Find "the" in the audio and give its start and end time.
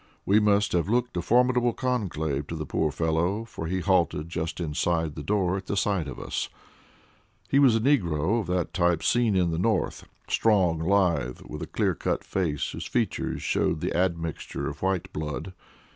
2.55-2.65, 5.13-5.21, 9.51-9.59, 13.79-13.95